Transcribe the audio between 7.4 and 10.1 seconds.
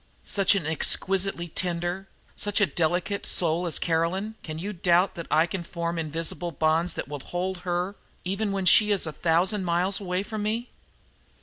her even when she is a thousand miles